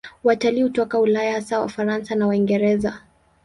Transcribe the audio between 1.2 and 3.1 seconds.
hasa Wafaransa na Waingereza.